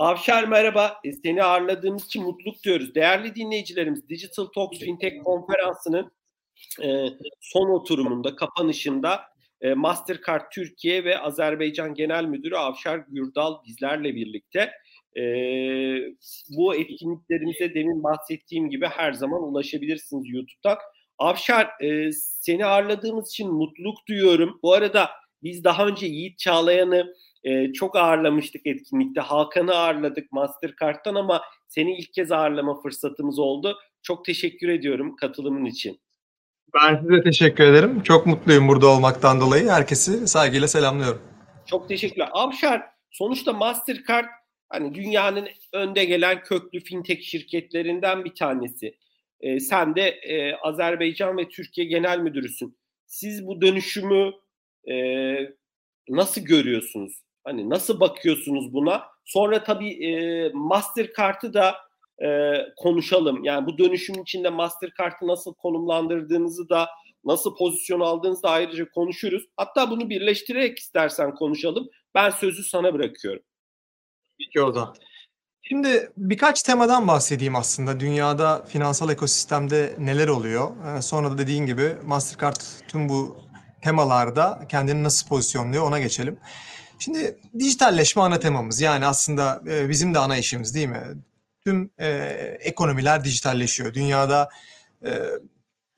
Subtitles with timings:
[0.00, 1.00] Avşar merhaba.
[1.04, 2.94] E, seni ağırladığımız için mutluluk diyoruz.
[2.94, 6.12] Değerli dinleyicilerimiz Digital Talks Fintech konferansının
[6.82, 7.06] e,
[7.40, 9.20] son oturumunda, kapanışında
[9.60, 14.72] e, Mastercard Türkiye ve Azerbaycan Genel Müdürü Avşar Gürdal bizlerle birlikte.
[15.16, 15.22] E,
[16.56, 20.78] bu etkinliklerimize demin bahsettiğim gibi her zaman ulaşabilirsiniz YouTube'dan.
[21.18, 24.58] Avşar e, seni ağırladığımız için mutluluk duyuyorum.
[24.62, 25.10] Bu arada
[25.42, 27.14] biz daha önce Yiğit Çağlayan'ı
[27.44, 29.20] e, çok ağırlamıştık etkinlikte.
[29.20, 33.78] Hakan'ı ağırladık Mastercard'dan ama seni ilk kez ağırlama fırsatımız oldu.
[34.02, 36.00] Çok teşekkür ediyorum katılımın için.
[36.74, 38.02] Ben size teşekkür ederim.
[38.02, 39.68] Çok mutluyum burada olmaktan dolayı.
[39.68, 41.22] Herkesi saygıyla selamlıyorum.
[41.66, 42.28] Çok teşekkürler.
[42.32, 44.26] Avşar, sonuçta Mastercard
[44.68, 48.94] hani dünyanın önde gelen köklü fintech şirketlerinden bir tanesi.
[49.40, 52.78] Ee, sen de e, Azerbaycan ve Türkiye Genel Müdürüsün.
[53.06, 54.32] Siz bu dönüşümü
[54.90, 54.94] e,
[56.08, 57.22] nasıl görüyorsunuz?
[57.44, 59.02] Hani nasıl bakıyorsunuz buna?
[59.24, 61.74] Sonra tabii e, Mastercard'ı da
[62.24, 63.44] e, konuşalım.
[63.44, 66.88] Yani bu dönüşüm içinde Mastercard'ı nasıl konumlandırdığınızı da
[67.24, 69.42] nasıl pozisyon aldığınızı da ayrıca konuşuruz.
[69.56, 71.88] Hatta bunu birleştirerek istersen konuşalım.
[72.14, 73.42] Ben sözü sana bırakıyorum.
[74.38, 74.94] Peki o zaman.
[75.62, 78.00] Şimdi birkaç temadan bahsedeyim aslında.
[78.00, 80.70] Dünyada finansal ekosistemde neler oluyor?
[80.98, 83.36] Ee, sonra da dediğin gibi Mastercard tüm bu
[83.82, 86.38] temalarda kendini nasıl pozisyonluyor ona geçelim.
[87.00, 88.80] Şimdi dijitalleşme ana temamız.
[88.80, 91.02] Yani aslında e, bizim de ana işimiz değil mi?
[91.64, 92.08] Tüm e,
[92.60, 93.94] ekonomiler dijitalleşiyor.
[93.94, 94.48] Dünyada
[95.04, 95.20] e,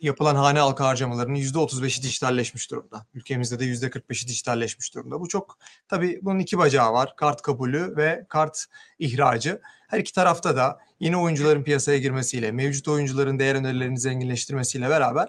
[0.01, 3.07] yapılan hane halka harcamalarının %35'i dijitalleşmiş durumda.
[3.15, 5.21] Ülkemizde de %45'i dijitalleşmiş durumda.
[5.21, 7.17] Bu çok tabii bunun iki bacağı var.
[7.17, 8.65] Kart kabulü ve kart
[8.99, 9.61] ihracı.
[9.89, 15.29] Her iki tarafta da yeni oyuncuların piyasaya girmesiyle, mevcut oyuncuların değer önerilerini zenginleştirmesiyle beraber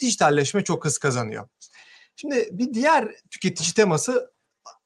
[0.00, 1.48] dijitalleşme çok hız kazanıyor.
[2.16, 4.29] Şimdi bir diğer tüketici teması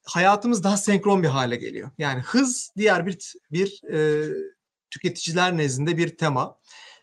[0.04, 1.90] hayatımız daha senkron bir hale geliyor.
[1.98, 4.28] Yani hız diğer bir bir e,
[4.90, 6.58] tüketiciler nezdinde bir tema.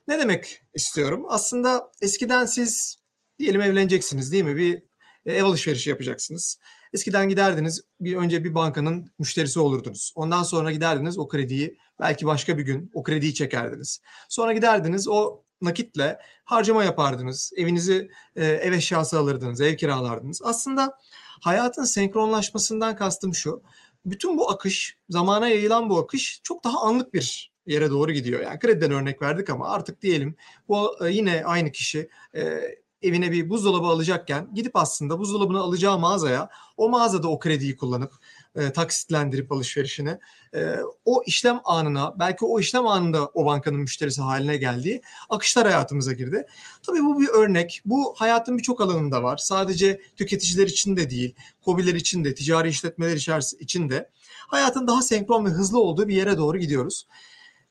[0.08, 1.26] Ne demek istiyorum?
[1.30, 2.98] Aslında eskiden siz
[3.40, 4.56] diyelim evleneceksiniz değil mi?
[4.56, 4.84] Bir
[5.26, 6.60] ev alışverişi yapacaksınız.
[6.94, 10.14] Eskiden giderdiniz bir önce bir bankanın müşterisi olurdunuz.
[10.16, 14.02] Ondan sonra giderdiniz o krediyi belki başka bir gün o krediyi çekerdiniz.
[14.30, 17.52] Sonra giderdiniz o nakitle harcama yapardınız.
[17.58, 20.42] Evinizi e, ev eşyası alırdınız, ev kiralardınız.
[20.44, 20.98] Aslında
[21.42, 23.62] hayatın senkronlaşmasından kastım şu.
[24.06, 28.42] Bütün bu akış, zamana yayılan bu akış çok daha anlık bir yere doğru gidiyor.
[28.42, 30.36] Yani krediden örnek verdik ama artık diyelim
[30.68, 32.62] bu e, yine aynı kişi e,
[33.02, 38.14] evine bir buzdolabı alacakken gidip aslında buzdolabını alacağı mağazaya o mağazada o krediyi kullanıp
[38.56, 40.18] e, taksitlendirip alışverişini
[40.56, 40.76] e,
[41.06, 46.46] o işlem anına belki o işlem anında o bankanın müşterisi haline geldiği akışlar hayatımıza girdi.
[46.86, 47.82] Tabii bu bir örnek.
[47.86, 49.38] Bu hayatın birçok alanında var.
[49.38, 53.16] Sadece tüketiciler için de değil, kobiler için de, ticari işletmeler
[53.60, 54.10] için de
[54.48, 57.08] hayatın daha senkron ve hızlı olduğu bir yere doğru gidiyoruz.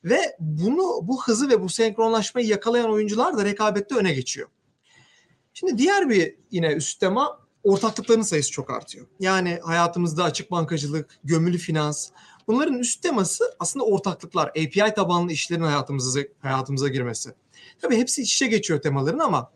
[0.03, 4.47] Ve bunu bu hızı ve bu senkronlaşmayı yakalayan oyuncular da rekabette öne geçiyor.
[5.53, 9.07] Şimdi diğer bir yine üst tema ortaklıkların sayısı çok artıyor.
[9.19, 12.09] Yani hayatımızda açık bankacılık, gömülü finans,
[12.47, 17.33] bunların üst teması aslında ortaklıklar, API tabanlı işlerin hayatımıza hayatımıza girmesi.
[17.81, 19.51] Tabii hepsi iç içe geçiyor temaların ama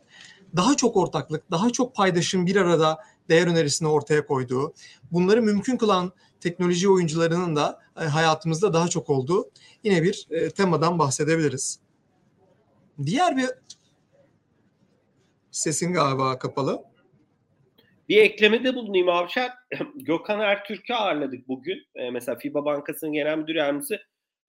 [0.56, 2.98] daha çok ortaklık, daha çok paydaşın bir arada
[3.30, 4.74] değer önerisini ortaya koyduğu,
[5.12, 9.50] bunları mümkün kılan teknoloji oyuncularının da e, hayatımızda daha çok olduğu
[9.84, 11.80] yine bir e, temadan bahsedebiliriz.
[13.06, 13.50] Diğer bir
[15.52, 16.84] sesin galiba kapalı.
[18.10, 19.52] Bir eklemede bulunayım Avşar.
[19.96, 21.78] Gökhan Ertürk'ü ağırladık bugün.
[21.96, 24.00] Ee, mesela FIBA Bankası'nın genel müdür yardımcısı.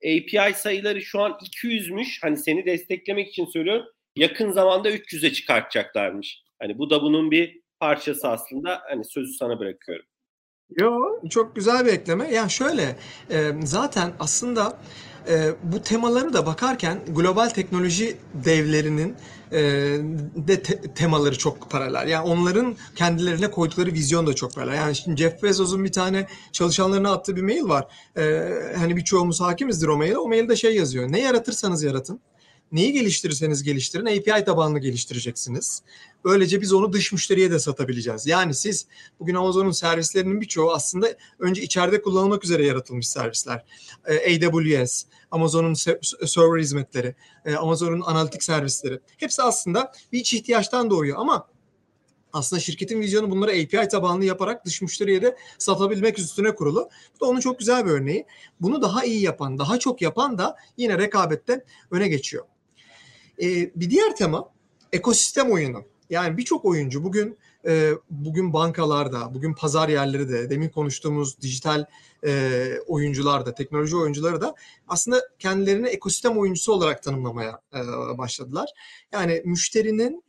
[0.04, 2.18] API sayıları şu an 200'müş.
[2.22, 3.86] Hani seni desteklemek için söylüyorum.
[4.16, 6.42] Yakın zamanda 300'e çıkartacaklarmış.
[6.58, 8.82] Hani bu da bunun bir parçası aslında.
[8.88, 10.06] Hani sözü sana bırakıyorum.
[10.70, 11.00] Yo
[11.30, 12.34] çok güzel bir ekleme.
[12.34, 12.96] Yani şöyle
[13.30, 14.78] e, zaten aslında
[15.28, 19.14] e, bu temaları da bakarken global teknoloji devlerinin
[19.52, 19.60] e,
[20.36, 22.08] de te- temaları çok paralel.
[22.08, 24.74] Yani onların kendilerine koydukları vizyon da çok paralel.
[24.74, 27.86] Yani şimdi Jeff Bezos'un bir tane çalışanlarına attığı bir mail var.
[28.16, 30.18] E, hani birçoğumuz hakimizdir o maile.
[30.18, 31.12] O mailde şey yazıyor.
[31.12, 32.20] Ne yaratırsanız yaratın.
[32.72, 35.82] Neyi geliştirirseniz geliştirin API tabanlı geliştireceksiniz.
[36.24, 38.26] Böylece biz onu dış müşteriye de satabileceğiz.
[38.26, 38.86] Yani siz
[39.20, 41.08] bugün Amazon'un servislerinin birçoğu aslında
[41.38, 43.64] önce içeride kullanılmak üzere yaratılmış servisler.
[44.06, 45.74] Ee, AWS, Amazon'un
[46.26, 47.14] server hizmetleri,
[47.44, 49.00] e, Amazon'un analitik servisleri.
[49.16, 51.48] Hepsi aslında bir iç ihtiyaçtan doğuyor ama
[52.32, 56.88] aslında şirketin vizyonu bunları API tabanlı yaparak dış müşteriye de satabilmek üstüne kurulu.
[57.14, 58.26] Bu da onun çok güzel bir örneği.
[58.60, 62.44] Bunu daha iyi yapan, daha çok yapan da yine rekabette öne geçiyor.
[63.42, 64.48] Ee, bir diğer tema
[64.92, 65.84] ekosistem oyunu.
[66.10, 71.84] Yani birçok oyuncu bugün e, bugün bankalarda, bugün pazar yerleri de, demin konuştuğumuz dijital
[72.26, 74.54] e, oyuncular da, teknoloji oyuncuları da
[74.88, 77.78] aslında kendilerini ekosistem oyuncusu olarak tanımlamaya e,
[78.18, 78.68] başladılar.
[79.12, 80.24] Yani müşterinin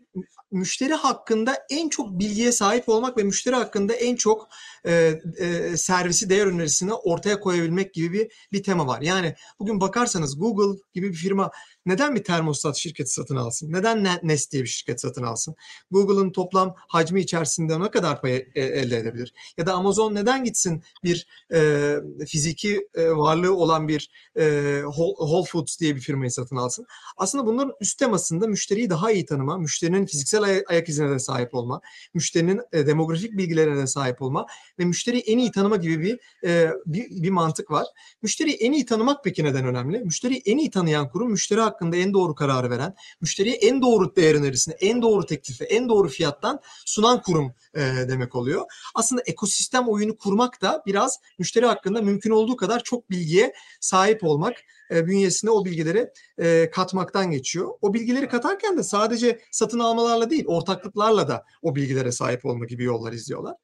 [0.52, 4.48] müşteri hakkında en çok bilgiye sahip olmak ve müşteri hakkında en çok
[4.86, 9.02] e, e, servisi değer önerisini ortaya koyabilmek gibi bir, bir tema var.
[9.02, 11.52] Yani bugün bakarsanız Google gibi bir firma
[11.86, 13.72] neden bir termostat şirketi satın alsın?
[13.72, 15.56] Neden Nest diye bir şirket satın alsın?
[15.92, 19.34] Google'ın toplam hacmi içerisinde ne kadar pay e, elde edebilir?
[19.58, 21.96] Ya da Amazon neden gitsin bir e,
[22.28, 26.86] fiziki e, varlığı olan bir e, Whole Foods diye bir firmayı satın alsın?
[27.18, 31.56] Aslında bunların üst temasında müşteriyi daha iyi tanıma, müşterinin fiziksel ay- ayak izine de sahip
[31.56, 31.82] olma,
[32.14, 34.46] müşterinin e, demografik bilgilerine de sahip olma
[34.80, 36.20] ve müşteriyi en iyi tanıma gibi bir,
[36.50, 37.88] e, bir bir mantık var.
[38.22, 40.00] Müşteriyi en iyi tanımak peki neden önemli?
[40.00, 44.36] Müşteriyi en iyi tanıyan kurum müşteri hakkında en doğru kararı veren, müşteriye en doğru değer
[44.36, 48.66] önerisini, en doğru teklifi, en doğru fiyattan sunan kurum e, demek oluyor.
[48.96, 54.56] Aslında ekosistem oyunu kurmak da biraz müşteri hakkında mümkün olduğu kadar çok bilgiye sahip olmak,
[54.92, 57.70] e, bünyesine o bilgileri e, katmaktan geçiyor.
[57.82, 62.84] O bilgileri katarken de sadece satın almalarla değil, ortaklıklarla da o bilgilere sahip olma gibi
[62.84, 63.56] yollar izliyorlar.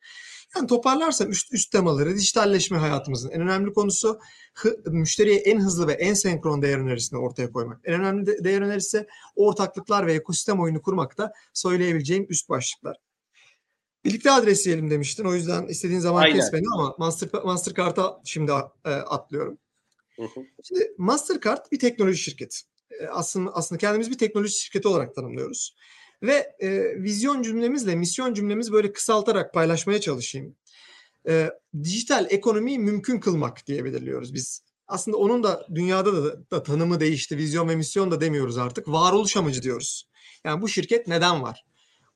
[0.55, 4.19] Yani toparlarsam üst, üst temaları dijitalleşme hayatımızın en önemli konusu
[4.53, 7.81] hı, müşteriye en hızlı ve en senkron değer önerisini ortaya koymak.
[7.83, 12.97] En önemli de, değer önerisi ortaklıklar ve ekosistem oyunu kurmak da söyleyebileceğim üst başlıklar.
[14.05, 15.25] Birlikte adresleyelim demiştin.
[15.25, 16.35] O yüzden istediğin zaman Aynen.
[16.35, 18.51] kes beni ama Master, Mastercard'a şimdi
[18.85, 19.57] e, atlıyorum.
[20.15, 20.39] Hı hı.
[20.63, 22.57] Şimdi Mastercard bir teknoloji şirketi.
[22.99, 25.75] E, aslında aslında kendimiz bir teknoloji şirketi olarak tanımlıyoruz.
[26.23, 30.55] Ve e, vizyon cümlemizle misyon cümlemiz böyle kısaltarak paylaşmaya çalışayım.
[31.27, 31.49] E,
[31.83, 34.63] dijital ekonomiyi mümkün kılmak diye belirliyoruz biz.
[34.87, 37.37] Aslında onun da dünyada da, da tanımı değişti.
[37.37, 38.87] Vizyon ve misyon da demiyoruz artık.
[38.87, 40.09] Varoluş amacı diyoruz.
[40.45, 41.65] Yani bu şirket neden var?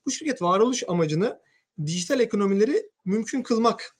[0.06, 1.40] Bu şirket varoluş amacını
[1.86, 3.96] dijital ekonomileri mümkün kılmak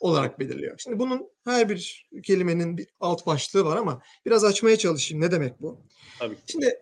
[0.00, 0.78] olarak belirliyor.
[0.78, 5.24] Şimdi bunun her bir kelimenin bir alt başlığı var ama biraz açmaya çalışayım.
[5.24, 5.80] Ne demek bu?
[6.18, 6.36] Tabii.
[6.46, 6.78] Şimdi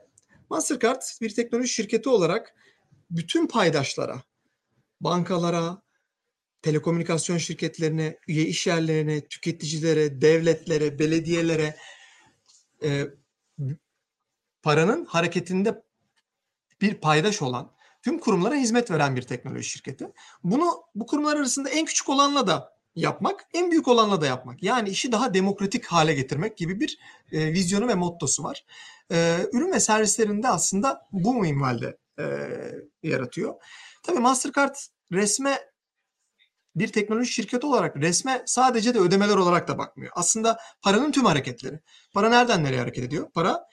[0.50, 2.54] Mastercard bir teknoloji şirketi olarak
[3.10, 4.22] bütün paydaşlara,
[5.00, 5.82] bankalara,
[6.62, 11.76] telekomünikasyon şirketlerine, üye iş yerlerine, tüketicilere, devletlere, belediyelere
[12.82, 13.04] e,
[14.62, 15.82] paranın hareketinde
[16.80, 17.72] bir paydaş olan
[18.02, 20.12] tüm kurumlara hizmet veren bir teknoloji şirketi.
[20.44, 24.62] Bunu bu kurumlar arasında en küçük olanla da yapmak, en büyük olanla da yapmak.
[24.62, 26.98] Yani işi daha demokratik hale getirmek gibi bir
[27.32, 28.64] e, vizyonu ve mottosu var
[29.12, 32.24] e, ürün ve servislerinde aslında bu minvalde e,
[33.02, 33.54] yaratıyor.
[34.02, 34.74] Tabii Mastercard
[35.12, 35.58] resme
[36.76, 40.12] bir teknoloji şirketi olarak resme sadece de ödemeler olarak da bakmıyor.
[40.14, 41.80] Aslında paranın tüm hareketleri.
[42.12, 43.30] Para nereden nereye hareket ediyor?
[43.34, 43.68] Para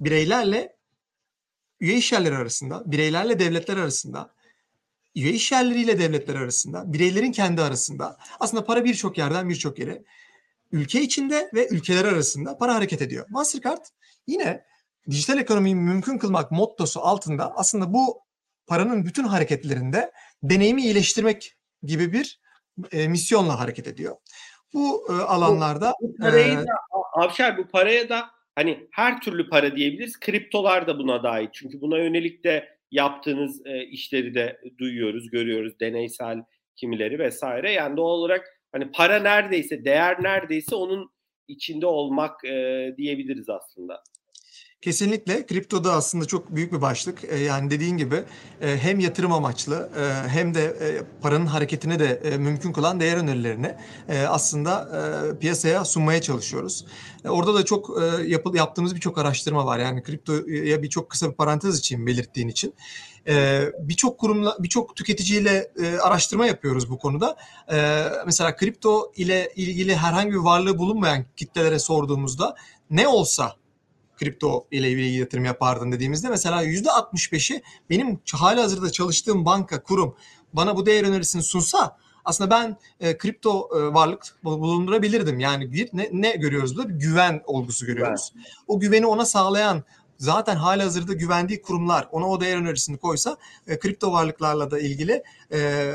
[0.00, 0.76] bireylerle
[1.80, 4.33] üye işyerleri arasında, bireylerle devletler arasında,
[5.14, 8.16] üye işyerleriyle devletler arasında, bireylerin kendi arasında.
[8.40, 10.02] Aslında para birçok yerden birçok yere
[10.72, 13.26] ülke içinde ve ülkeler arasında para hareket ediyor.
[13.30, 13.84] Mastercard
[14.26, 14.64] Yine
[15.10, 18.22] dijital ekonomiyi mümkün kılmak mottosu altında aslında bu
[18.66, 20.12] paranın bütün hareketlerinde
[20.42, 22.40] deneyimi iyileştirmek gibi bir
[22.92, 24.16] e, misyonla hareket ediyor.
[24.74, 26.72] Bu e, alanlarda bu, bu parayı e, da
[27.12, 30.20] Avşar bu paraya da hani her türlü para diyebiliriz.
[30.20, 31.48] Kriptolar da buna dahil.
[31.52, 35.80] Çünkü buna yönelik de yaptığınız e, işleri de duyuyoruz, görüyoruz.
[35.80, 36.44] Deneysel
[36.76, 37.72] kimileri vesaire.
[37.72, 41.10] Yani doğal olarak hani para neredeyse, değer neredeyse onun
[41.48, 44.02] içinde olmak e, diyebiliriz aslında.
[44.84, 47.24] Kesinlikle kriptoda aslında çok büyük bir başlık.
[47.24, 48.24] E, yani dediğin gibi
[48.60, 50.76] e, hem yatırım amaçlı e, hem de
[51.22, 53.74] paranın hareketini de mümkün kılan değer önerilerini
[54.28, 54.88] aslında
[55.40, 56.86] piyasaya sunmaya çalışıyoruz.
[57.28, 59.78] Orada da çok e, yapı, yaptığımız birçok araştırma var.
[59.78, 62.74] Yani kriptoya birçok kısa bir parantez için belirttiğin için.
[63.28, 67.36] E, birçok kurumla, birçok tüketiciyle e, araştırma yapıyoruz bu konuda.
[67.72, 72.54] E, mesela kripto ile ilgili herhangi bir varlığı bulunmayan kitlelere sorduğumuzda
[72.90, 73.56] ne olsa
[74.16, 80.16] kripto ile ilgili yatırım yapardın dediğimizde mesela yüzde 65'i benim hala hazırda çalıştığım banka, kurum
[80.52, 85.40] bana bu değer önerisini sunsa aslında ben e, kripto e, varlık bulundurabilirdim.
[85.40, 86.88] Yani bir ne, ne görüyoruz burada?
[86.88, 88.32] Bir güven olgusu görüyoruz.
[88.36, 88.46] Evet.
[88.66, 89.84] O güveni ona sağlayan
[90.18, 95.22] zaten hala hazırda güvendiği kurumlar ona o değer önerisini koysa e, kripto varlıklarla da ilgili
[95.52, 95.92] e,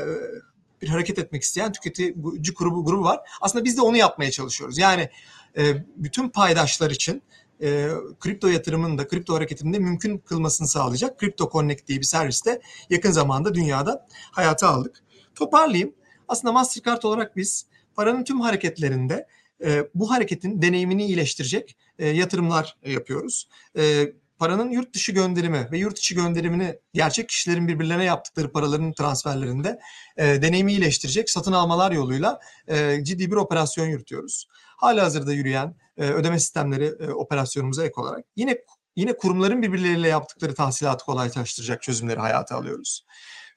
[0.82, 2.14] bir hareket etmek isteyen tüketici
[2.58, 3.20] grubu, grubu var.
[3.40, 4.78] Aslında biz de onu yapmaya çalışıyoruz.
[4.78, 5.10] Yani
[5.56, 7.22] e, bütün paydaşlar için
[7.62, 7.88] e,
[8.20, 13.10] kripto yatırımının da kripto hareketinin de mümkün kılmasını sağlayacak Crypto Connect diye bir serviste yakın
[13.10, 15.02] zamanda dünyada hayata aldık.
[15.34, 15.94] Toparlayayım.
[16.28, 19.26] Aslında Mastercard olarak biz paranın tüm hareketlerinde
[19.64, 23.48] e, bu hareketin deneyimini iyileştirecek e, yatırımlar yapıyoruz.
[23.78, 29.80] E, paranın yurt dışı gönderimi ve yurt içi gönderimini gerçek kişilerin birbirlerine yaptıkları paraların transferlerinde
[30.16, 34.48] e, deneyimi iyileştirecek satın almalar yoluyla e, ciddi bir operasyon yürütüyoruz.
[34.76, 38.58] Hala hazırda yürüyen ödeme sistemleri e, operasyonumuza ek olarak yine
[38.96, 43.04] yine kurumların birbirleriyle yaptıkları tahsilatı kolaylaştıracak çözümleri hayata alıyoruz.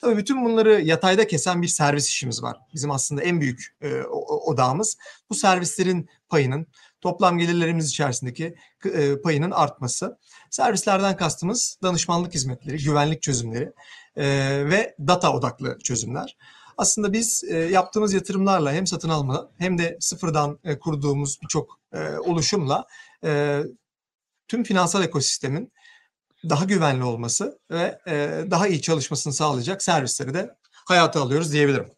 [0.02, 2.58] Tabii bütün bunları yatayda kesen bir servis işimiz var.
[2.74, 4.04] Bizim aslında en büyük e,
[4.46, 4.98] odağımız
[5.30, 6.68] bu servislerin payının
[7.02, 10.18] toplam gelirlerimiz içerisindeki e, payının artması.
[10.52, 13.72] Servislerden kastımız danışmanlık hizmetleri, güvenlik çözümleri
[14.16, 14.26] e,
[14.70, 16.38] ve data odaklı çözümler.
[16.77, 21.98] Aslında biz e, yaptığımız yatırımlarla hem satın alma hem de sıfırdan e, kurduğumuz birçok e,
[22.18, 22.86] oluşumla
[23.24, 23.62] e,
[24.48, 25.74] tüm finansal ekosistemin
[26.50, 30.56] daha güvenli olması ve e, daha iyi çalışmasını sağlayacak servisleri de
[30.88, 31.92] hayata alıyoruz diyebilirim.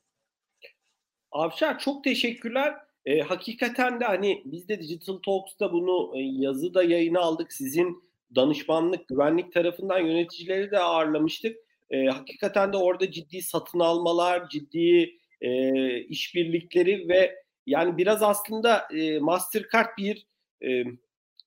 [1.32, 2.75] Avşar çok teşekkürler.
[3.05, 7.53] E, hakikaten de hani biz de Digital Talks'ta bunu e, yazıda yayına aldık.
[7.53, 8.03] Sizin
[8.36, 11.58] danışmanlık, güvenlik tarafından yöneticileri de ağırlamıştık.
[11.96, 17.36] E, hakikaten de orada ciddi satın almalar, ciddi e, işbirlikleri ve
[17.66, 20.28] yani biraz aslında e, Mastercard bir
[20.64, 20.84] e,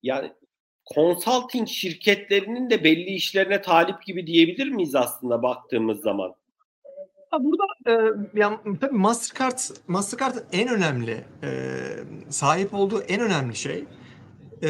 [0.03, 0.33] yani
[0.95, 6.35] consulting şirketlerinin de belli işlerine talip gibi diyebilir miyiz aslında baktığımız zaman?
[7.41, 7.93] Burada e,
[8.35, 11.51] yani tabii Mastercard Mastercard en önemli e,
[12.29, 13.85] sahip olduğu en önemli şey
[14.63, 14.69] e,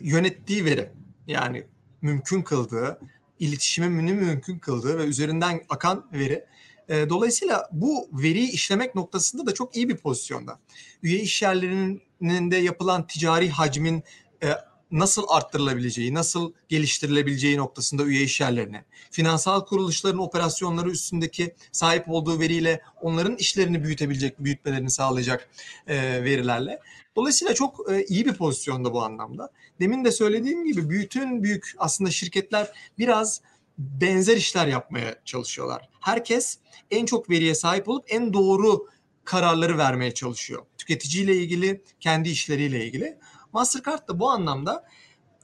[0.00, 0.90] yönettiği veri.
[1.26, 1.64] Yani
[2.02, 2.98] mümkün kıldığı,
[3.40, 6.44] iletişimini mümkün kıldığı ve üzerinden akan veri.
[6.88, 10.58] E, dolayısıyla bu veriyi işlemek noktasında da çok iyi bir pozisyonda.
[11.02, 14.02] Üye işyerlerinin de yapılan ticari hacmin
[14.42, 14.48] e,
[14.90, 23.36] nasıl arttırılabileceği, nasıl geliştirilebileceği noktasında üye işyerlerine, finansal kuruluşların operasyonları üstündeki sahip olduğu veriyle onların
[23.36, 25.48] işlerini büyütebilecek, büyütmelerini sağlayacak
[25.86, 26.80] e, verilerle.
[27.16, 29.50] Dolayısıyla çok e, iyi bir pozisyonda bu anlamda.
[29.80, 33.40] Demin de söylediğim gibi bütün büyük aslında şirketler biraz
[33.78, 35.88] benzer işler yapmaya çalışıyorlar.
[36.00, 36.58] Herkes
[36.90, 38.86] en çok veriye sahip olup en doğru
[39.24, 40.62] kararları vermeye çalışıyor.
[40.78, 43.18] Tüketiciyle ilgili, kendi işleriyle ilgili.
[43.52, 44.84] Mastercard da bu anlamda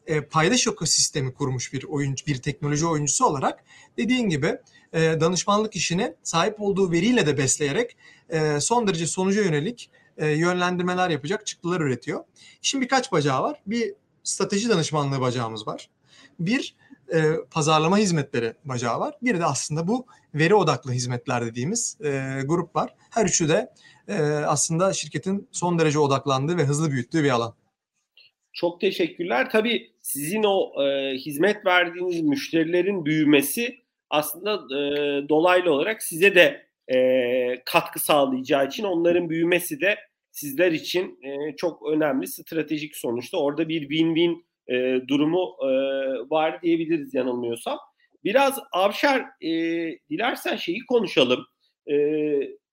[0.07, 3.65] e, paydaş ekosistemi kurmuş bir oyuncu, bir teknoloji oyuncusu olarak
[3.97, 4.59] dediğin gibi
[4.93, 7.97] e, danışmanlık işini sahip olduğu veriyle de besleyerek
[8.29, 12.25] e, son derece sonuca yönelik e, yönlendirmeler yapacak çıktılar üretiyor.
[12.63, 13.63] Şimdi birkaç bacağı var.
[13.67, 13.95] Bir
[14.25, 15.91] strateji danışmanlığı bacağımız var.
[16.39, 16.77] Bir
[17.15, 19.15] e, pazarlama hizmetleri bacağı var.
[19.23, 22.95] Bir de aslında bu veri odaklı hizmetler dediğimiz e, grup var.
[23.11, 23.73] Her üçü de
[24.09, 27.55] e, aslında şirketin son derece odaklandığı ve hızlı büyüttüğü bir alan.
[28.53, 29.51] Çok teşekkürler.
[29.51, 33.81] Tabii sizin o e, hizmet verdiğiniz müşterilerin büyümesi
[34.11, 34.81] aslında e,
[35.29, 36.99] dolaylı olarak size de e,
[37.65, 39.97] katkı sağlayacağı için onların büyümesi de
[40.37, 43.39] sizler için e, çok önemli stratejik sonuçta.
[43.39, 45.69] Orada bir win-win e, durumu e,
[46.31, 47.79] var diyebiliriz yanılmıyorsam.
[48.25, 49.51] Biraz Avşar e,
[50.11, 51.47] dilersen şeyi konuşalım.
[51.91, 51.97] E,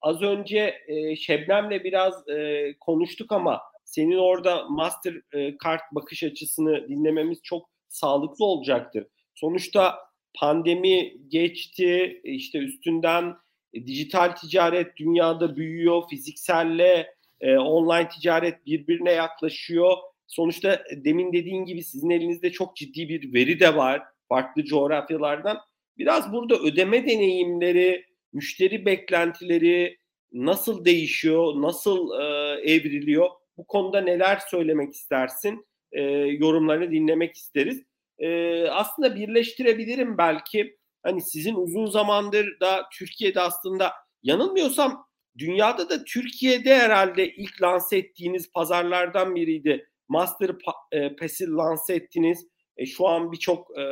[0.02, 6.90] az önce e, Şebnem'le biraz e, konuştuk ama senin orada master e, kart bakış açısını
[6.90, 9.08] dinlememiz çok sağlıklı olacaktır.
[9.36, 9.96] Sonuçta
[10.40, 13.36] pandemi geçti, işte üstünden
[13.74, 17.14] e, dijital ticaret dünyada büyüyor, fizikselle
[17.44, 19.98] e, online ticaret birbirine yaklaşıyor.
[20.28, 25.58] Sonuçta demin dediğin gibi sizin elinizde çok ciddi bir veri de var farklı coğrafyalardan.
[25.98, 29.98] Biraz burada ödeme deneyimleri, müşteri beklentileri
[30.32, 32.24] nasıl değişiyor, nasıl e,
[32.72, 33.30] evriliyor?
[33.58, 35.66] Bu konuda neler söylemek istersin?
[35.92, 37.84] E, yorumlarını dinlemek isteriz.
[38.20, 40.78] E, aslında birleştirebilirim belki.
[41.04, 43.92] Hani sizin uzun zamandır da Türkiye'de aslında
[44.24, 45.06] yanılmıyorsam
[45.38, 49.88] dünyada da Türkiye'de herhalde ilk lanse ettiğiniz pazarlardan biriydi.
[50.10, 50.50] Master
[50.92, 52.48] e, Pass'i lanse ettiniz.
[52.78, 53.84] E, şu an birçok e,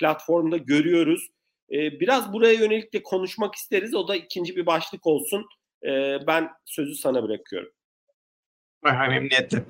[0.00, 1.28] platformda görüyoruz.
[1.70, 3.94] E, biraz buraya yönelik de konuşmak isteriz.
[3.94, 5.46] O da ikinci bir başlık olsun.
[5.84, 5.90] E,
[6.26, 7.72] ben sözü sana bırakıyorum.
[8.82, 9.64] Memnuniyetle.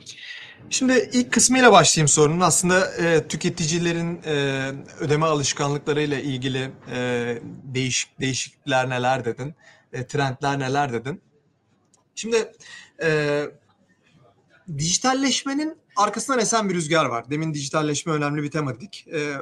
[0.70, 2.40] Şimdi ilk kısmıyla başlayayım sorunun.
[2.40, 4.68] Aslında e, tüketicilerin e,
[5.00, 9.54] ödeme alışkanlıklarıyla ilgili e, değişik değişiklikler neler dedin,
[9.92, 11.22] e, trendler neler dedin.
[12.14, 12.52] Şimdi
[13.02, 13.44] e,
[14.78, 17.30] dijitalleşmenin arkasından esen bir rüzgar var.
[17.30, 19.06] Demin dijitalleşme önemli bir tema dedik.
[19.12, 19.36] E,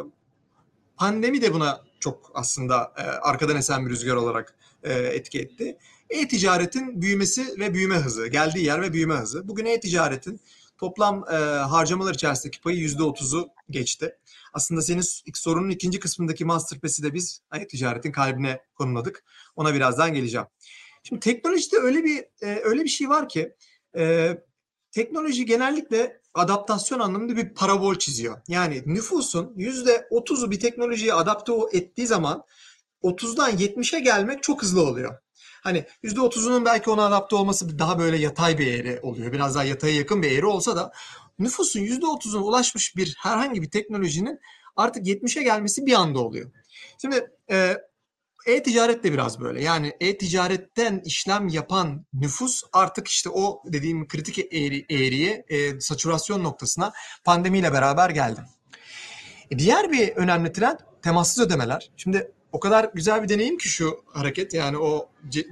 [0.96, 5.78] pandemi de buna çok aslında e, arkadan esen bir rüzgar olarak e, etki etti.
[6.10, 9.48] E-ticaretin büyümesi ve büyüme hızı, geldiği yer ve büyüme hızı.
[9.48, 10.40] Bugün e-ticaretin
[10.78, 14.16] toplam e, harcamalar içerisindeki payı yüzde otuzu geçti.
[14.56, 19.24] Aslında senin ilk sorunun ikinci kısmındaki Masterpass'i de biz e-ticaretin kalbine konumladık.
[19.56, 20.46] Ona birazdan geleceğim.
[21.02, 23.52] Şimdi teknolojide öyle bir e, öyle bir şey var ki
[23.96, 24.34] e,
[24.90, 28.40] teknoloji genellikle adaptasyon anlamında bir parabol çiziyor.
[28.48, 32.44] Yani nüfusun %30'u bir teknolojiye adapte ettiği zaman
[33.02, 35.18] 30'dan 70'e gelmek çok hızlı oluyor.
[35.62, 39.32] Hani %30'unun belki ona adapte olması daha böyle yatay bir eğri oluyor.
[39.32, 40.92] Biraz daha yataya yakın bir eğri olsa da
[41.38, 44.38] nüfusun %30'una ulaşmış bir herhangi bir teknolojinin
[44.76, 46.50] artık 70'e gelmesi bir anda oluyor.
[47.00, 47.76] Şimdi e,
[48.46, 49.62] e-ticaret de biraz böyle.
[49.62, 56.92] Yani e-ticaretten işlem yapan nüfus artık işte o dediğim kritik eğri, eğriye, e, satürasyon noktasına
[57.24, 58.40] pandemiyle beraber geldi.
[59.50, 61.90] E, diğer bir önemli trend temassız ödemeler.
[61.96, 65.08] Şimdi o kadar güzel bir deneyim ki şu hareket yani o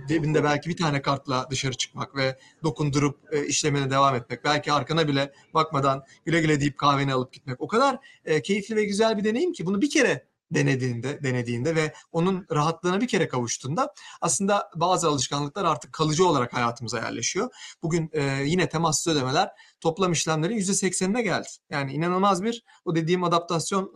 [0.08, 4.44] cebinde belki bir tane kartla dışarı çıkmak ve dokundurup e, işlemine devam etmek.
[4.44, 7.61] Belki arkana bile bakmadan güle güle deyip kahveni alıp gitmek.
[7.61, 11.94] O kadar e, keyifli ve güzel bir deneyim ki bunu bir kere denediğinde, denediğinde ve
[12.12, 17.50] onun rahatlığına bir kere kavuştuğunda aslında bazı alışkanlıklar artık kalıcı olarak hayatımıza yerleşiyor.
[17.82, 21.49] Bugün e, yine temassız ödemeler toplam işlemlerin %80'ine geldi.
[21.70, 23.94] Yani inanılmaz bir o dediğim adaptasyon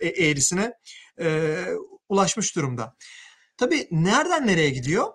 [0.00, 0.72] e, e eğrisine
[1.20, 1.56] e,
[2.10, 2.96] ulaşmış durumda.
[3.56, 5.06] Tabii nereden nereye gidiyor?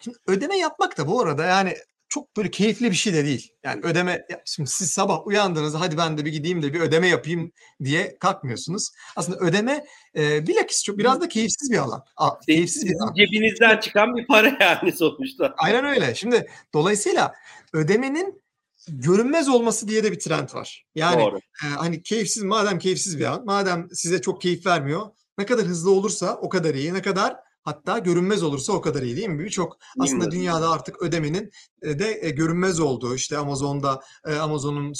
[0.00, 1.76] Şimdi ödeme yapmak da bu arada yani
[2.08, 3.52] çok böyle keyifli bir şey de değil.
[3.64, 7.52] Yani ödeme, şimdi siz sabah uyandığınızda hadi ben de bir gideyim de bir ödeme yapayım
[7.84, 8.90] diye kalkmıyorsunuz.
[9.16, 9.84] Aslında ödeme
[10.16, 12.04] e, bilakis çok biraz da keyifsiz bir alan.
[12.16, 13.14] A, keyifsiz bir alan.
[13.14, 15.54] Cebinizden çıkan bir para yani sonuçta.
[15.56, 16.14] Aynen öyle.
[16.14, 17.34] Şimdi dolayısıyla
[17.72, 18.42] ödemenin
[18.88, 20.86] görünmez olması diye de bir trend var.
[20.94, 21.22] Yani
[21.64, 25.90] e, hani keyifsiz madem keyifsiz bir an, madem size çok keyif vermiyor, ne kadar hızlı
[25.90, 29.44] olursa o kadar iyi, ne kadar Hatta görünmez olursa o kadar iyi değil mi?
[29.44, 31.50] Birçok aslında dünyada artık ödemenin
[31.82, 34.92] e, de e, görünmez olduğu işte Amazon'da e, Amazon'un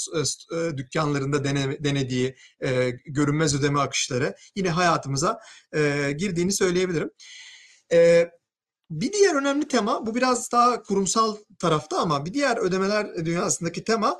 [0.77, 1.43] dükkanlarında
[1.83, 2.35] denediği
[3.05, 5.39] görünmez ödeme akışları yine hayatımıza
[6.17, 7.09] girdiğini söyleyebilirim.
[8.89, 14.19] Bir diğer önemli tema, bu biraz daha kurumsal tarafta ama bir diğer ödemeler dünyasındaki tema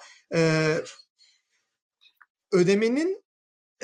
[2.51, 3.24] ödemenin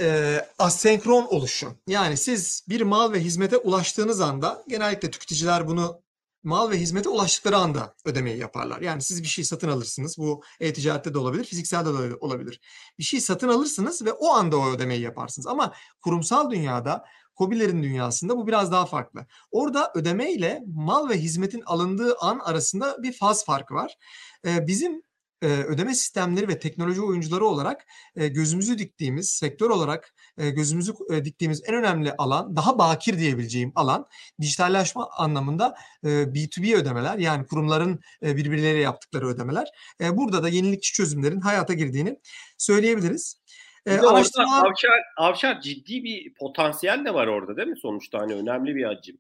[0.01, 1.74] e, asenkron oluşu.
[1.88, 6.01] Yani siz bir mal ve hizmete ulaştığınız anda genellikle tüketiciler bunu
[6.43, 8.81] mal ve hizmete ulaştıkları anda ödemeyi yaparlar.
[8.81, 10.17] Yani siz bir şey satın alırsınız.
[10.17, 12.62] Bu e-ticarette de olabilir, fiziksel de olabilir.
[13.00, 15.48] Bir şey satın alırsınız ve o anda o ödemeyi yaparsınız.
[15.48, 19.25] Ama kurumsal dünyada, kobilerin dünyasında bu biraz daha farklı.
[19.51, 23.98] Orada ödeme ile mal ve hizmetin alındığı an arasında bir faz farkı var.
[24.46, 25.01] Ee, bizim
[25.42, 30.94] ödeme sistemleri ve teknoloji oyuncuları olarak gözümüzü diktiğimiz, sektör olarak gözümüzü
[31.25, 34.08] diktiğimiz en önemli alan, daha bakir diyebileceğim alan
[34.42, 39.68] dijitalleşme anlamında B2B ödemeler yani kurumların birbirleriyle yaptıkları ödemeler.
[40.01, 42.20] Burada da yenilikçi çözümlerin hayata girdiğini
[42.58, 43.42] söyleyebiliriz.
[43.88, 44.62] Araştırmalar...
[44.62, 48.84] orada Avşar, Avşar ciddi bir potansiyel de var orada değil mi sonuçta hani önemli bir
[48.84, 49.18] hacim.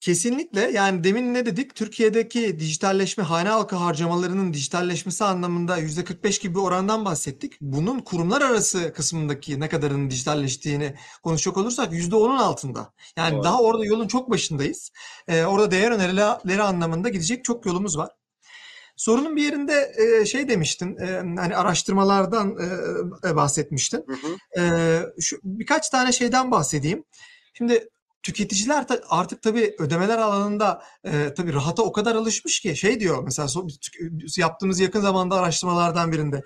[0.00, 1.74] Kesinlikle yani demin ne dedik?
[1.74, 7.52] Türkiye'deki dijitalleşme hane halkı harcamalarının dijitalleşmesi anlamında %45 gibi bir orandan bahsettik.
[7.60, 12.92] Bunun kurumlar arası kısmındaki ne kadarının dijitalleştiğini konuşacak olursak %10'un altında.
[13.16, 13.44] Yani Doğru.
[13.44, 14.90] daha orada yolun çok başındayız.
[15.28, 18.10] Ee, orada değer önerileri anlamında gidecek çok yolumuz var.
[18.96, 21.06] Sorunun bir yerinde e, şey demiştin, e,
[21.40, 22.56] hani araştırmalardan
[23.24, 24.04] e, bahsetmiştin.
[24.06, 24.60] Hı hı.
[24.60, 27.04] E, şu birkaç tane şeyden bahsedeyim.
[27.54, 27.88] Şimdi
[28.22, 33.22] tüketiciler ta, artık tabii ödemeler alanında e, tabii rahata o kadar alışmış ki şey diyor
[33.24, 33.66] mesela so,
[34.36, 36.42] yaptığımız yakın zamanda araştırmalardan birinde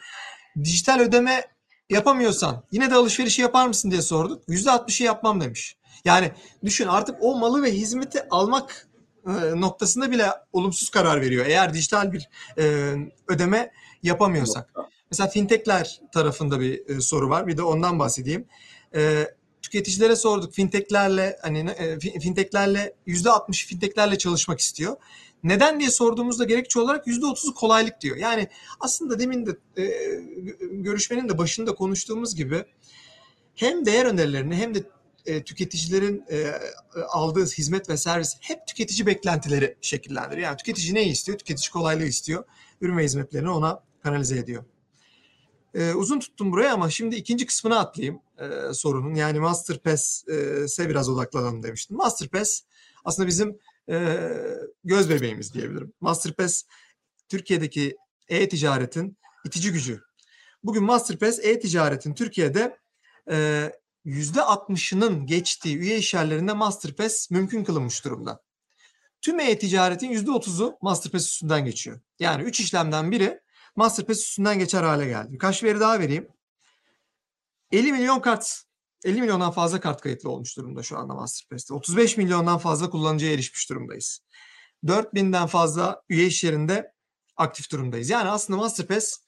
[0.65, 1.45] dijital ödeme
[1.91, 4.49] yapamıyorsan yine de alışverişi yapar mısın diye sorduk.
[4.49, 5.77] %60'ı yapmam demiş.
[6.05, 6.33] Yani
[6.65, 8.89] düşün artık o malı ve hizmeti almak
[9.27, 11.47] e, noktasında bile olumsuz karar veriyor.
[11.47, 12.95] Eğer dijital bir e,
[13.29, 14.75] ödeme yapamıyorsak.
[15.11, 17.47] Mesela fintechler tarafında bir e, soru var.
[17.47, 18.47] Bir de ondan bahsedeyim.
[18.95, 19.29] E,
[19.65, 24.97] tüketicilere sorduk fintechlerle hani e, fintechlerle yüzde 60 fintechlerle çalışmak istiyor.
[25.45, 28.17] Neden diye sorduğumuzda gerekçe olarak yüzde 30'u kolaylık diyor.
[28.17, 28.49] Yani
[28.81, 29.85] aslında demin de e,
[30.61, 32.65] görüşmenin de başında konuştuğumuz gibi
[33.55, 34.83] hem değer önerilerini hem de
[35.27, 36.53] e, tüketicilerin e,
[37.09, 40.41] aldığı hizmet ve servis hep tüketici beklentileri şekillendirir.
[40.41, 41.39] Yani tüketici ne istiyor?
[41.39, 42.45] Tüketici kolaylığı istiyor.
[42.81, 44.65] Ürün ve hizmetlerini ona kanalize ediyor.
[45.75, 49.15] E, uzun tuttum buraya ama şimdi ikinci kısmına atlayayım e, sorunun.
[49.15, 51.97] Yani Masterpass'e biraz odaklanalım demiştim.
[51.97, 52.63] Masterpass
[53.05, 53.59] aslında bizim
[53.91, 54.19] e,
[54.85, 55.93] göz bebeğimiz diyebilirim.
[56.01, 56.65] Masterpass
[57.29, 57.97] Türkiye'deki
[58.29, 60.01] e-ticaretin itici gücü.
[60.63, 62.79] Bugün Masterpass e-ticaretin Türkiye'de
[63.31, 63.71] e,
[64.07, 68.43] %60'ının geçtiği üye işyerlerinde Masterpass mümkün kılınmış durumda.
[69.21, 72.01] Tüm e-ticaretin %30'u Masterpass üstünden geçiyor.
[72.19, 73.41] Yani 3 işlemden biri
[73.77, 75.33] Masterpass üstünden geçer hale geldi.
[75.33, 76.29] Birkaç veri daha vereyim.
[77.73, 78.63] 50 milyon kart,
[79.05, 81.75] 50 milyondan fazla kart kayıtlı olmuş durumda şu anda Masterpass'te.
[81.75, 84.21] 35 milyondan fazla kullanıcıya erişmiş durumdayız.
[84.85, 86.93] 4000'den fazla üye iş yerinde
[87.37, 88.11] aktif durumdayız.
[88.11, 89.25] Yani aslında Masterpass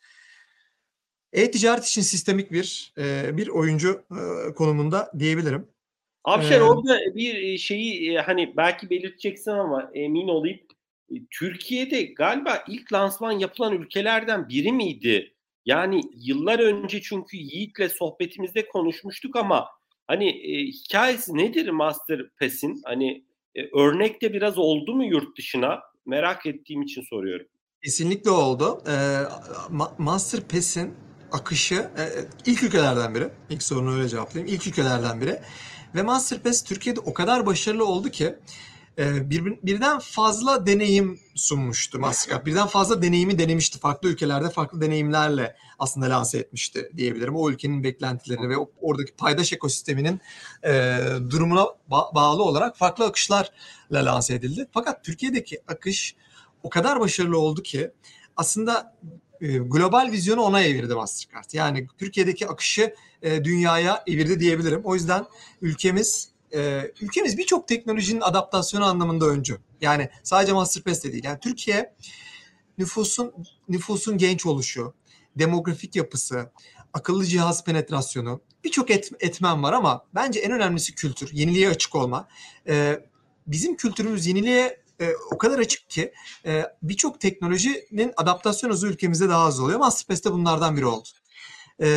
[1.32, 5.68] E-ticaret için sistemik bir e, bir oyuncu e, konumunda diyebilirim.
[6.24, 10.60] Avşar ee, orada bir şeyi hani belki belirteceksin ama emin olayım.
[11.30, 15.35] Türkiye'de galiba ilk lansman yapılan ülkelerden biri miydi?
[15.66, 19.66] Yani yıllar önce çünkü Yiğit'le sohbetimizde konuşmuştuk ama
[20.06, 22.80] hani e, hikayesi nedir Master Pass'in?
[22.84, 23.24] Hani
[23.54, 25.80] e, örnekte biraz oldu mu yurt dışına?
[26.06, 27.46] Merak ettiğim için soruyorum.
[27.84, 28.82] Kesinlikle oldu.
[28.88, 29.18] Ee,
[29.98, 30.94] Master Pass'in
[31.32, 32.04] akışı e,
[32.46, 33.28] ilk ülkelerden biri.
[33.50, 34.54] İlk sorunu öyle cevaplayayım.
[34.54, 35.40] İlk ülkelerden biri.
[35.94, 38.36] Ve Master Pass Türkiye'de o kadar başarılı oldu ki e,
[38.98, 42.46] bir, birden fazla deneyim sunmuştu Mastercard.
[42.46, 43.78] Birden fazla deneyimi denemişti.
[43.78, 47.36] Farklı ülkelerde farklı deneyimlerle aslında lanse etmişti diyebilirim.
[47.36, 50.20] O ülkenin beklentileri ve oradaki paydaş ekosisteminin
[50.64, 50.98] e,
[51.30, 53.50] durumuna ba- bağlı olarak farklı akışlarla
[53.92, 54.68] lanse edildi.
[54.72, 56.16] Fakat Türkiye'deki akış
[56.62, 57.90] o kadar başarılı oldu ki
[58.36, 58.96] aslında
[59.40, 61.52] e, global vizyonu ona evirdi Mastercard.
[61.52, 64.80] Yani Türkiye'deki akışı e, dünyaya evirdi diyebilirim.
[64.84, 65.26] O yüzden
[65.62, 69.58] ülkemiz e, ülkemiz birçok teknolojinin adaptasyonu anlamında öncü.
[69.80, 71.24] Yani sadece Masterpass de değil.
[71.24, 71.94] Yani Türkiye
[72.78, 73.32] nüfusun
[73.68, 74.94] nüfusun genç oluşu,
[75.36, 76.50] demografik yapısı,
[76.92, 82.28] akıllı cihaz penetrasyonu birçok et, etmen var ama bence en önemlisi kültür, yeniliğe açık olma.
[82.68, 83.00] Ee,
[83.46, 86.12] bizim kültürümüz yeniliğe e, o kadar açık ki
[86.46, 89.78] e, birçok teknolojinin adaptasyon hızı ülkemizde daha az oluyor.
[89.78, 91.08] Masterpass de bunlardan biri oldu.
[91.80, 91.88] E,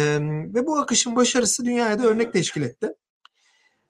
[0.53, 2.93] ve bu akışın başarısı dünyaya da örnek teşkil etti.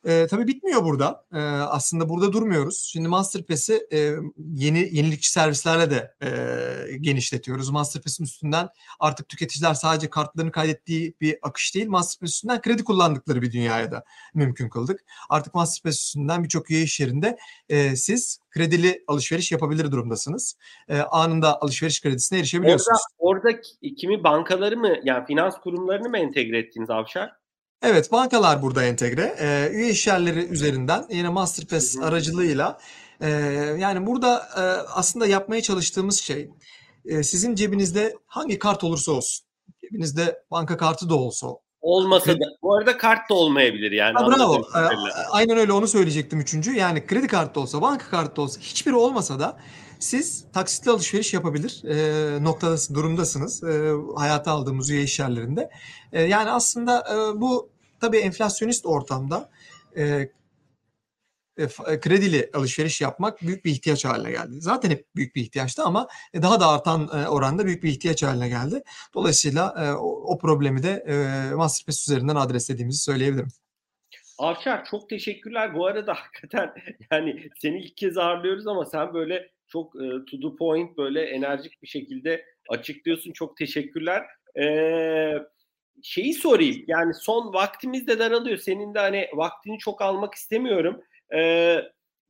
[0.06, 1.26] E, tabii bitmiyor burada.
[1.34, 2.90] E, aslında burada durmuyoruz.
[2.94, 7.70] Şimdi Masterpass'i e, yeni yenilikçi servislerle de e, genişletiyoruz.
[7.70, 13.52] Masterpass'in üstünden artık tüketiciler sadece kartlarını kaydettiği bir akış değil, Masterpass üstünden kredi kullandıkları bir
[13.52, 15.06] dünyaya da mümkün kıldık.
[15.30, 17.38] Artık Masterpass üstünden birçok üye iş yerinde
[17.70, 20.56] e, siz kredili alışveriş yapabilir durumdasınız.
[20.88, 23.02] E, anında alışveriş kredisine erişebiliyorsunuz.
[23.18, 23.62] Orada, orada
[23.98, 27.40] kimi bankaları mı yani finans kurumlarını mı entegre ettiniz Avşar?
[27.82, 29.36] Evet, bankalar burada entegre.
[29.40, 32.80] Ee, üye işyerleri üzerinden yine Masterpass aracılığıyla
[33.22, 33.30] e,
[33.80, 34.62] yani burada e,
[34.94, 36.50] aslında yapmaya çalıştığımız şey
[37.06, 39.46] e, sizin cebinizde hangi kart olursa olsun,
[39.82, 41.48] cebinizde banka kartı da olsa
[41.82, 42.46] Olmasa da.
[42.62, 44.14] Bu arada kart da olmayabilir yani.
[44.14, 44.62] Ha, bravo.
[45.32, 46.74] Aynen öyle onu söyleyecektim üçüncü.
[46.76, 49.58] Yani kredi kartı olsa, banka kartı olsa hiçbiri olmasa da
[50.00, 55.70] siz taksitli alışveriş yapabilir e, noktada durumdasınız e, hayata aldığımız üye iş yerlerinde.
[56.14, 59.50] E, yani aslında e, bu tabii enflasyonist ortamda
[59.98, 60.30] e,
[62.02, 64.52] kredili alışveriş yapmak büyük bir ihtiyaç haline geldi.
[64.52, 68.50] Zaten hep büyük bir ihtiyaçtı ama e, daha da artan oranda büyük bir ihtiyaç haline
[68.50, 68.84] geldi.
[69.14, 71.04] Dolayısıyla o, problemi de
[71.56, 73.50] Masterpass üzerinden adreslediğimizi söyleyebilirim.
[74.38, 75.76] Avşar çok teşekkürler.
[75.76, 76.74] Bu arada hakikaten
[77.12, 81.82] yani seni ilk kez ağırlıyoruz ama sen böyle çok e, to the point böyle enerjik
[81.82, 83.32] bir şekilde açıklıyorsun.
[83.32, 84.26] Çok teşekkürler.
[84.60, 85.34] Ee,
[86.04, 86.84] şeyi sorayım.
[86.88, 88.58] Yani son vaktimiz de daralıyor.
[88.58, 91.02] Senin de hani vaktini çok almak istemiyorum.
[91.36, 91.82] Ee,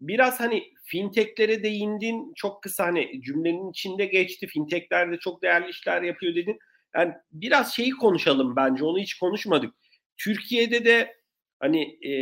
[0.02, 2.34] biraz hani fintechlere değindin.
[2.36, 4.48] Çok kısa hani cümlenin içinde geçti.
[4.48, 6.60] Fintechler de çok değerli işler yapıyor dedin.
[6.96, 8.86] Yani biraz şeyi konuşalım bence.
[8.86, 9.74] Onu hiç konuşmadık.
[10.18, 11.16] Türkiye'de de
[11.60, 12.14] hani e,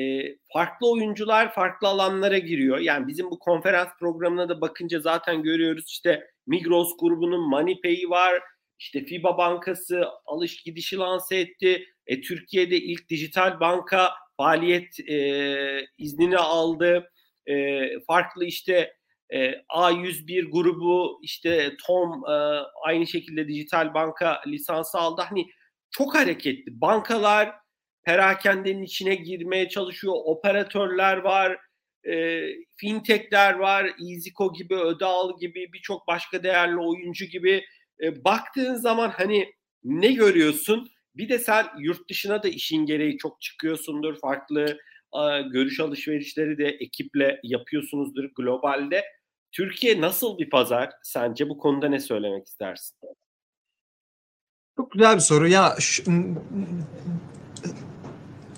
[0.53, 2.77] farklı oyuncular farklı alanlara giriyor.
[2.77, 8.41] Yani bizim bu konferans programına da bakınca zaten görüyoruz işte Migros grubunun MoneyPay'i var.
[8.79, 11.85] İşte FIBA Bankası alış gidişi lanse etti.
[12.07, 17.11] E, Türkiye'de ilk dijital banka faaliyet e, iznini aldı.
[17.45, 18.93] E, farklı işte
[19.29, 22.33] e, A101 grubu işte Tom e,
[22.83, 25.21] aynı şekilde dijital banka lisansı aldı.
[25.29, 25.45] Hani
[25.91, 26.81] çok hareketli.
[26.81, 27.51] Bankalar
[28.03, 30.13] perakendenin içine girmeye çalışıyor.
[30.17, 31.57] Operatörler var,
[32.09, 32.43] e,
[32.77, 37.65] fintechler var, EasyCo gibi, Ödeal gibi, birçok başka değerli oyuncu gibi.
[38.03, 40.89] E, baktığın zaman hani ne görüyorsun?
[41.17, 44.19] Bir de sen yurt dışına da işin gereği çok çıkıyorsundur.
[44.19, 44.77] Farklı
[45.13, 49.03] e, görüş alışverişleri de ekiple yapıyorsunuzdur globalde.
[49.51, 50.89] Türkiye nasıl bir pazar?
[51.03, 52.97] Sence bu konuda ne söylemek istersin?
[54.77, 55.47] Çok güzel bir soru.
[55.47, 56.03] Ya şu,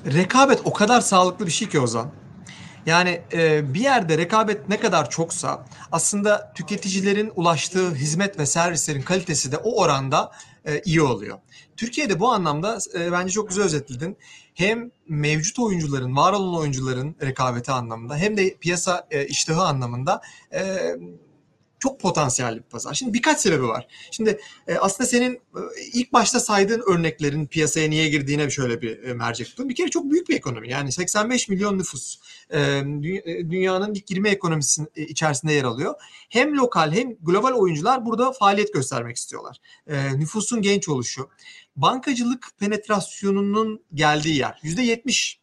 [0.05, 2.11] rekabet o kadar sağlıklı bir şey ki Ozan.
[2.85, 9.51] Yani e, bir yerde rekabet ne kadar çoksa aslında tüketicilerin ulaştığı hizmet ve servislerin kalitesi
[9.51, 10.31] de o oranda
[10.69, 11.39] e, iyi oluyor.
[11.77, 14.17] Türkiye'de bu anlamda e, bence çok güzel özetledin.
[14.53, 20.21] Hem mevcut oyuncuların, var olan oyuncuların rekabeti anlamında hem de piyasa e, iştahı anlamında
[20.53, 20.61] e,
[21.79, 22.93] çok potansiyelli bir pazar.
[22.93, 23.87] Şimdi birkaç sebebi var.
[24.11, 25.59] Şimdi e, aslında senin e,
[25.93, 29.69] ilk başta saydığın örneklerin piyasaya niye girdiğine şöyle bir e, mercek tutun.
[29.69, 30.69] Bir kere çok büyük bir ekonomi.
[30.69, 32.17] Yani 85 milyon nüfus
[32.49, 32.83] e, e,
[33.49, 35.95] dünyanın ilk 20 ekonomisi e, içerisinde yer alıyor.
[36.29, 39.57] Hem lokal hem global oyuncular burada faaliyet göstermek istiyorlar.
[39.87, 41.29] E, nüfusun genç oluşu,
[41.75, 44.59] bankacılık penetrasyonunun geldiği yer.
[44.63, 45.39] Yüzde yetmiş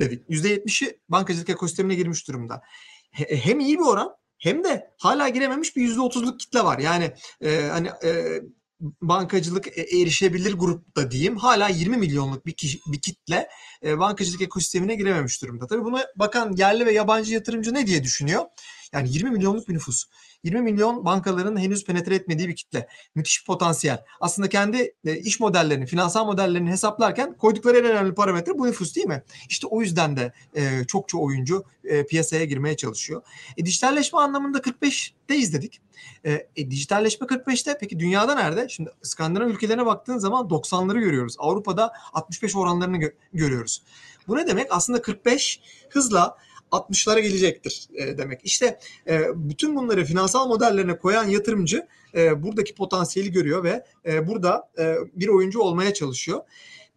[0.00, 0.22] dedik.
[0.28, 2.62] Yüzde yetmişi bankacılık ekosistemine girmiş durumda.
[3.10, 6.78] Hem iyi bir oran hem de hala girememiş bir yüzde otuzluk kitle var.
[6.78, 8.40] Yani e, hani e,
[8.80, 13.48] bankacılık e, erişebilir grupta diyeyim hala 20 milyonluk bir, kişi, bir kitle
[13.84, 15.66] e, bankacılık ekosistemine girememiş durumda.
[15.66, 18.44] Tabii buna bakan yerli ve yabancı yatırımcı ne diye düşünüyor?
[18.92, 20.04] Yani 20 milyonluk bir nüfus.
[20.44, 22.88] 20 milyon bankaların henüz penetre etmediği bir kitle.
[23.14, 24.04] Müthiş bir potansiyel.
[24.20, 29.06] Aslında kendi e, iş modellerini, finansal modellerini hesaplarken koydukları en önemli parametre bu nüfus değil
[29.06, 29.22] mi?
[29.48, 33.22] İşte o yüzden de e, çokça oyuncu e, piyasaya girmeye çalışıyor.
[33.56, 35.80] E, dijitalleşme anlamında 45'teyiz dedik.
[36.24, 38.68] E, e, dijitalleşme 45'te peki dünyada nerede?
[38.68, 41.36] Şimdi Skandinav ülkelerine baktığın zaman 90'ları görüyoruz.
[41.38, 43.82] Avrupa'da 65 oranlarını gö- görüyoruz.
[44.28, 44.66] Bu ne demek?
[44.70, 46.36] Aslında 45 hızla
[46.72, 48.40] 60'lara gelecektir e, demek.
[48.44, 54.70] İşte e, bütün bunları finansal modellerine koyan yatırımcı e, buradaki potansiyeli görüyor ve e, burada
[54.78, 56.40] e, bir oyuncu olmaya çalışıyor.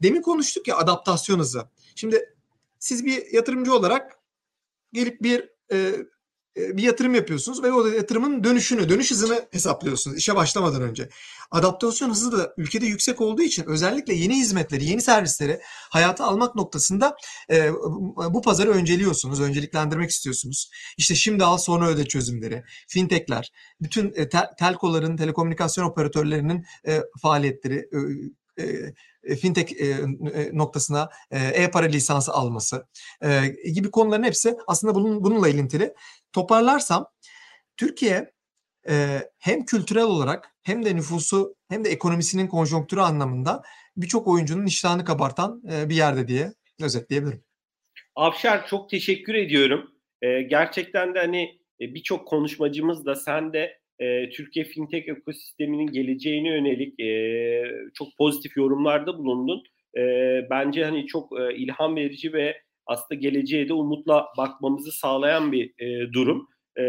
[0.04, 1.66] Demin konuştuk ya adaptasyon hızı.
[1.96, 2.36] Şimdi
[2.80, 4.20] siz bir yatırımcı olarak
[4.94, 5.92] gelip bir e,
[6.56, 11.10] bir yatırım yapıyorsunuz ve o yatırımın dönüşünü, dönüş hızını hesaplıyorsunuz işe başlamadan önce.
[11.52, 15.60] Adaptasyon hızı da ülkede yüksek olduğu için özellikle yeni hizmetleri, yeni servisleri
[15.90, 17.16] hayata almak noktasında
[17.52, 17.74] e,
[18.30, 20.70] bu pazarı önceliyorsunuz, önceliklendirmek istiyorsunuz.
[20.98, 27.90] İşte şimdi al sonra öde çözümleri, fintechler, bütün e, tel, telkoların, telekomünikasyon operatörlerinin e, faaliyetleri,
[28.58, 28.66] e,
[29.24, 29.98] e, fintech e,
[30.54, 32.86] noktasına e-para lisansı alması
[33.74, 35.94] gibi konuların hepsi aslında bunun, bununla ilintili.
[36.34, 37.08] Toparlarsam
[37.78, 38.32] Türkiye
[39.40, 43.62] hem kültürel olarak hem de nüfusu hem de ekonomisinin konjonktürü anlamında
[43.98, 47.44] birçok oyuncunun iştahını kabartan bir yerde diye özetleyebilirim.
[48.16, 49.92] Avşar çok teşekkür ediyorum.
[50.50, 57.12] Gerçekten de hani birçok konuşmacımız da sen de e, Türkiye fintech ekosisteminin geleceğine yönelik e,
[57.94, 59.64] çok pozitif yorumlarda bulundun.
[59.98, 60.02] E,
[60.50, 62.62] bence hani çok e, ilham verici ve
[62.92, 66.48] aslında geleceğe de umutla bakmamızı sağlayan bir e, durum.
[66.80, 66.86] E,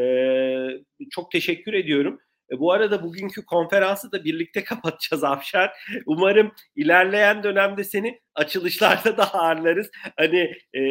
[1.10, 2.18] çok teşekkür ediyorum.
[2.52, 5.70] E, bu arada bugünkü konferansı da birlikte kapatacağız Afşar.
[6.06, 9.90] Umarım ilerleyen dönemde seni açılışlarda da ağırlarız.
[10.16, 10.82] Hani e,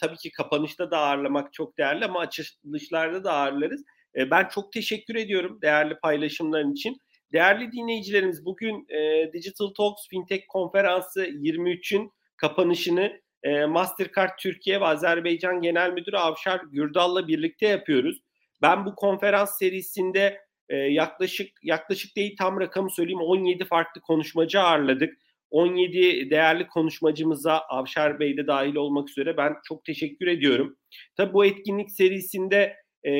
[0.00, 3.84] tabii ki kapanışta da ağırlamak çok değerli ama açılışlarda da ağırlarız.
[4.16, 6.96] E, ben çok teşekkür ediyorum değerli paylaşımların için.
[7.32, 15.60] Değerli dinleyicilerimiz bugün e, Digital Talks Fintech Konferansı 23'ün kapanışını e, Mastercard Türkiye ve Azerbaycan
[15.60, 18.20] Genel Müdürü Avşar Gürdal'la birlikte yapıyoruz.
[18.62, 25.18] Ben bu konferans serisinde e, yaklaşık yaklaşık değil tam rakamı söyleyeyim 17 farklı konuşmacı ağırladık.
[25.50, 30.76] 17 değerli konuşmacımıza Avşar Bey de dahil olmak üzere ben çok teşekkür ediyorum.
[31.16, 33.12] Tabii bu etkinlik serisinde e,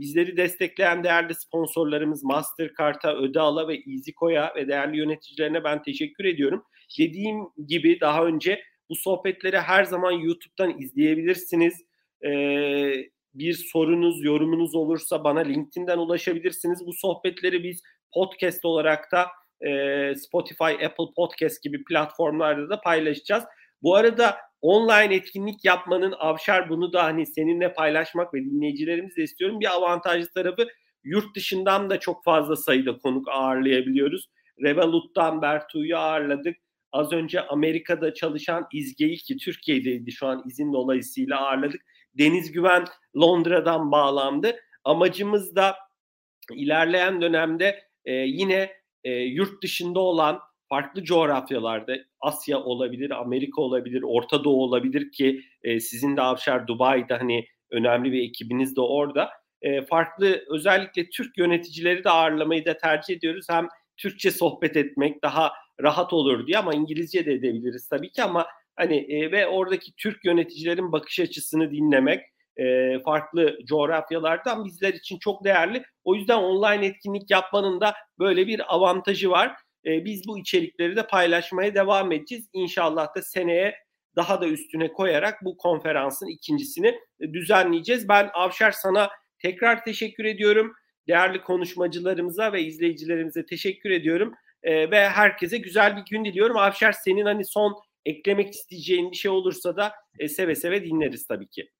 [0.00, 6.64] bizleri destekleyen değerli sponsorlarımız Mastercard'a, Ödeal'a ve EasyCo'ya ve değerli yöneticilerine ben teşekkür ediyorum.
[6.98, 11.74] Dediğim gibi daha önce bu sohbetleri her zaman YouTube'dan izleyebilirsiniz.
[12.24, 12.92] Ee,
[13.34, 16.86] bir sorunuz, yorumunuz olursa bana LinkedIn'den ulaşabilirsiniz.
[16.86, 17.82] Bu sohbetleri biz
[18.14, 19.26] podcast olarak da
[19.68, 23.44] e, Spotify, Apple Podcast gibi platformlarda da paylaşacağız.
[23.82, 29.60] Bu arada online etkinlik yapmanın Avşar bunu da hani seninle paylaşmak ve dinleyicilerimizle istiyorum.
[29.60, 30.66] Bir avantajlı tarafı
[31.04, 34.28] yurt dışından da çok fazla sayıda konuk ağırlayabiliyoruz.
[34.62, 36.56] Revolut'tan Bertu'yu ağırladık.
[36.92, 41.80] Az önce Amerika'da çalışan İzge'yi ki Türkiye'deydi şu an izin dolayısıyla ağırladık.
[42.18, 42.84] Deniz Güven
[43.16, 44.56] Londra'dan bağlandı.
[44.84, 45.76] Amacımız da
[46.52, 48.70] ilerleyen dönemde e, yine
[49.04, 55.80] e, yurt dışında olan farklı coğrafyalarda Asya olabilir, Amerika olabilir, Orta Doğu olabilir ki e,
[55.80, 59.30] sizin de Avşar Dubai'de hani önemli bir ekibiniz de orada.
[59.62, 63.46] E, farklı özellikle Türk yöneticileri de ağırlamayı da tercih ediyoruz.
[63.50, 68.46] Hem Türkçe sohbet etmek daha rahat olur diye ama İngilizce de edebiliriz tabii ki ama
[68.76, 72.20] hani e, ve oradaki Türk yöneticilerin bakış açısını dinlemek
[72.56, 75.82] e, farklı coğrafyalardan bizler için çok değerli.
[76.04, 79.56] O yüzden online etkinlik yapmanın da böyle bir avantajı var.
[79.86, 82.48] E, biz bu içerikleri de paylaşmaya devam edeceğiz.
[82.52, 83.74] İnşallah da seneye
[84.16, 86.98] daha da üstüne koyarak bu konferansın ikincisini
[87.32, 88.08] düzenleyeceğiz.
[88.08, 90.72] Ben Avşar sana tekrar teşekkür ediyorum.
[91.08, 94.34] Değerli konuşmacılarımıza ve izleyicilerimize teşekkür ediyorum.
[94.62, 96.56] E, ve herkese güzel bir gün diliyorum.
[96.56, 97.74] Avşar senin hani son
[98.06, 101.70] eklemek isteyeceğin bir şey olursa da e, seve seve dinleriz tabii ki.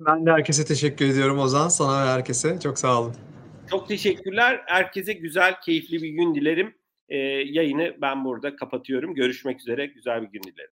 [0.00, 1.68] Ben de herkese teşekkür ediyorum Ozan.
[1.68, 2.60] Sana ve herkese.
[2.60, 3.14] Çok sağ olun.
[3.70, 4.62] Çok teşekkürler.
[4.66, 6.74] Herkese güzel, keyifli bir gün dilerim.
[7.08, 7.16] E,
[7.46, 9.14] yayını ben burada kapatıyorum.
[9.14, 9.86] Görüşmek üzere.
[9.86, 10.66] Güzel bir gün dilerim.